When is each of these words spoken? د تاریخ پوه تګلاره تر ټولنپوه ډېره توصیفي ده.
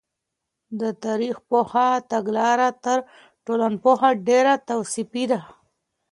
د 0.79 0.81
تاریخ 1.05 1.35
پوه 1.49 1.87
تګلاره 2.11 2.69
تر 2.83 2.97
ټولنپوه 3.45 4.05
ډېره 4.27 4.53
توصیفي 4.69 5.23
ده. 5.31 5.39